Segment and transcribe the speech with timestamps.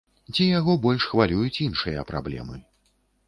[0.33, 2.57] Ці яго больш хвалююць іншыя праблемы.